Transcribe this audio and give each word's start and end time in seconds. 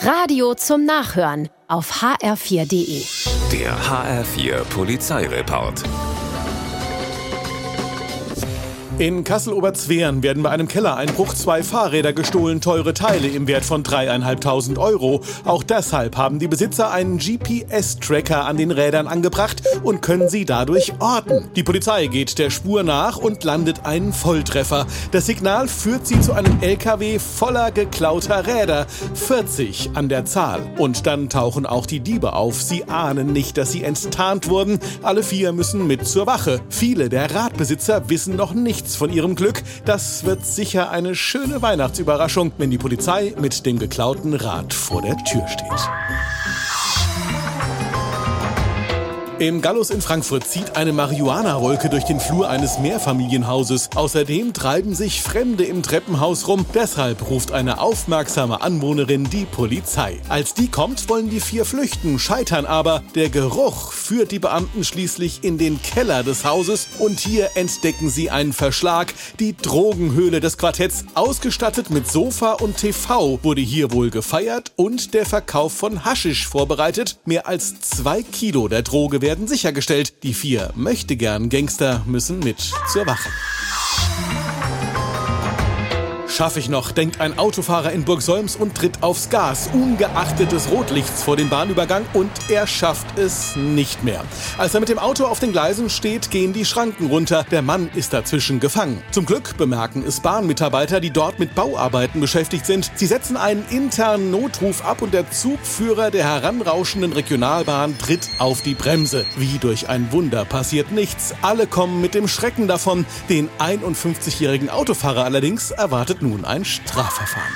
Radio 0.00 0.54
zum 0.54 0.84
Nachhören 0.84 1.48
auf 1.66 2.02
hr4.de. 2.02 3.02
Der 3.50 3.76
HR4 3.76 4.64
Polizeireport. 4.66 5.82
In 8.98 9.22
Kassel-Oberzweren 9.22 10.24
werden 10.24 10.42
bei 10.42 10.50
einem 10.50 10.66
Kellereinbruch 10.66 11.32
zwei 11.32 11.62
Fahrräder 11.62 12.12
gestohlen, 12.12 12.60
teure 12.60 12.94
Teile 12.94 13.28
im 13.28 13.46
Wert 13.46 13.64
von 13.64 13.84
dreieinhalbtausend 13.84 14.76
Euro. 14.76 15.20
Auch 15.44 15.62
deshalb 15.62 16.16
haben 16.16 16.40
die 16.40 16.48
Besitzer 16.48 16.90
einen 16.90 17.18
GPS-Tracker 17.18 18.44
an 18.44 18.56
den 18.56 18.72
Rädern 18.72 19.06
angebracht 19.06 19.62
und 19.84 20.02
können 20.02 20.28
sie 20.28 20.44
dadurch 20.44 20.94
orten. 20.98 21.48
Die 21.54 21.62
Polizei 21.62 22.08
geht 22.08 22.40
der 22.40 22.50
Spur 22.50 22.82
nach 22.82 23.18
und 23.18 23.44
landet 23.44 23.86
einen 23.86 24.12
Volltreffer. 24.12 24.84
Das 25.12 25.26
Signal 25.26 25.68
führt 25.68 26.04
sie 26.04 26.20
zu 26.20 26.32
einem 26.32 26.60
LKW 26.60 27.20
voller 27.20 27.70
geklauter 27.70 28.48
Räder, 28.48 28.88
40 29.14 29.90
an 29.94 30.08
der 30.08 30.24
Zahl. 30.24 30.58
Und 30.76 31.06
dann 31.06 31.28
tauchen 31.28 31.66
auch 31.66 31.86
die 31.86 32.00
Diebe 32.00 32.32
auf. 32.32 32.60
Sie 32.60 32.88
ahnen 32.88 33.32
nicht, 33.32 33.58
dass 33.58 33.70
sie 33.70 33.84
enttarnt 33.84 34.48
wurden. 34.48 34.80
Alle 35.04 35.22
vier 35.22 35.52
müssen 35.52 35.86
mit 35.86 36.04
zur 36.04 36.26
Wache. 36.26 36.60
Viele 36.68 37.08
der 37.08 37.32
Radbesitzer 37.32 38.08
wissen 38.08 38.34
noch 38.34 38.54
nichts 38.54 38.87
nichts 38.88 38.96
von 38.96 39.12
ihrem 39.12 39.34
Glück. 39.34 39.62
Das 39.84 40.24
wird 40.24 40.46
sicher 40.46 40.90
eine 40.90 41.14
schöne 41.14 41.60
Weihnachtsüberraschung, 41.60 42.52
wenn 42.56 42.70
die 42.70 42.78
Polizei 42.78 43.34
mit 43.38 43.66
dem 43.66 43.78
geklauten 43.78 44.32
Rad 44.32 44.72
vor 44.72 45.02
der 45.02 45.16
Tür 45.24 45.46
steht. 45.46 46.37
Im 49.40 49.62
Gallus 49.62 49.90
in 49.90 50.00
Frankfurt 50.00 50.48
zieht 50.48 50.74
eine 50.74 50.92
Marihuana-Wolke 50.92 51.88
durch 51.88 52.02
den 52.02 52.18
Flur 52.18 52.50
eines 52.50 52.80
Mehrfamilienhauses. 52.80 53.90
Außerdem 53.94 54.52
treiben 54.52 54.96
sich 54.96 55.22
Fremde 55.22 55.62
im 55.62 55.84
Treppenhaus 55.84 56.48
rum. 56.48 56.66
Deshalb 56.74 57.30
ruft 57.30 57.52
eine 57.52 57.80
aufmerksame 57.80 58.62
Anwohnerin 58.62 59.30
die 59.30 59.44
Polizei. 59.44 60.18
Als 60.28 60.54
die 60.54 60.66
kommt, 60.66 61.08
wollen 61.08 61.30
die 61.30 61.38
vier 61.38 61.64
flüchten, 61.64 62.18
scheitern 62.18 62.66
aber. 62.66 63.04
Der 63.14 63.28
Geruch 63.28 63.92
führt 63.92 64.32
die 64.32 64.40
Beamten 64.40 64.82
schließlich 64.82 65.44
in 65.44 65.56
den 65.56 65.80
Keller 65.82 66.24
des 66.24 66.44
Hauses 66.44 66.88
und 66.98 67.20
hier 67.20 67.50
entdecken 67.54 68.10
sie 68.10 68.30
einen 68.30 68.52
Verschlag. 68.52 69.14
Die 69.38 69.56
Drogenhöhle 69.56 70.40
des 70.40 70.58
Quartetts, 70.58 71.04
ausgestattet 71.14 71.90
mit 71.90 72.10
Sofa 72.10 72.54
und 72.54 72.78
TV, 72.78 73.38
wurde 73.44 73.60
hier 73.60 73.92
wohl 73.92 74.10
gefeiert 74.10 74.72
und 74.74 75.14
der 75.14 75.26
Verkauf 75.26 75.74
von 75.74 76.04
Haschisch 76.04 76.48
vorbereitet. 76.48 77.20
Mehr 77.24 77.46
als 77.46 77.80
zwei 77.80 78.24
Kilo 78.24 78.66
der 78.66 78.82
Droge 78.82 79.22
werden 79.22 79.27
werden 79.28 79.46
sichergestellt. 79.46 80.22
Die 80.22 80.32
vier 80.32 80.72
möchte 80.74 81.14
gern 81.14 81.50
Gangster 81.50 82.02
müssen 82.06 82.38
mit 82.38 82.72
zur 82.90 83.06
Wache. 83.06 83.28
Schaffe 86.38 86.60
ich 86.60 86.68
noch, 86.68 86.92
denkt 86.92 87.20
ein 87.20 87.36
Autofahrer 87.36 87.90
in 87.90 88.04
Burgsolms 88.04 88.54
und 88.54 88.76
tritt 88.76 89.02
aufs 89.02 89.28
Gas, 89.28 89.70
ungeachtet 89.72 90.52
des 90.52 90.70
Rotlichts 90.70 91.24
vor 91.24 91.36
dem 91.36 91.48
Bahnübergang 91.48 92.04
und 92.12 92.30
er 92.48 92.68
schafft 92.68 93.18
es 93.18 93.56
nicht 93.56 94.04
mehr. 94.04 94.22
Als 94.56 94.72
er 94.72 94.78
mit 94.78 94.88
dem 94.88 95.00
Auto 95.00 95.24
auf 95.24 95.40
den 95.40 95.50
Gleisen 95.50 95.90
steht, 95.90 96.30
gehen 96.30 96.52
die 96.52 96.64
Schranken 96.64 97.08
runter. 97.08 97.44
Der 97.50 97.60
Mann 97.60 97.90
ist 97.92 98.12
dazwischen 98.12 98.60
gefangen. 98.60 99.02
Zum 99.10 99.26
Glück 99.26 99.56
bemerken 99.56 100.04
es 100.06 100.20
Bahnmitarbeiter, 100.20 101.00
die 101.00 101.10
dort 101.10 101.40
mit 101.40 101.56
Bauarbeiten 101.56 102.20
beschäftigt 102.20 102.66
sind. 102.66 102.92
Sie 102.94 103.06
setzen 103.06 103.36
einen 103.36 103.66
internen 103.70 104.30
Notruf 104.30 104.84
ab 104.84 105.02
und 105.02 105.14
der 105.14 105.28
Zugführer 105.32 106.12
der 106.12 106.22
heranrauschenden 106.22 107.14
Regionalbahn 107.14 107.98
tritt 107.98 108.28
auf 108.38 108.62
die 108.62 108.74
Bremse. 108.74 109.26
Wie 109.36 109.58
durch 109.58 109.88
ein 109.88 110.12
Wunder 110.12 110.44
passiert 110.44 110.92
nichts. 110.92 111.34
Alle 111.42 111.66
kommen 111.66 112.00
mit 112.00 112.14
dem 112.14 112.28
Schrecken 112.28 112.68
davon. 112.68 113.06
Den 113.28 113.48
51-jährigen 113.58 114.70
Autofahrer 114.70 115.24
allerdings 115.24 115.72
erwartet 115.72 116.22
nur 116.22 116.27
nun 116.28 116.44
ein 116.44 116.64
Strafverfahren. 116.64 117.54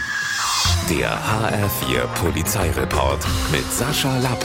Der 0.88 1.10
HR4 1.10 2.06
Polizeireport 2.20 3.24
mit 3.50 3.70
Sascha 3.72 4.18
Lapp. 4.18 4.44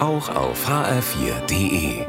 Auch 0.00 0.28
auf 0.34 0.68
hr4.de. 0.68 2.06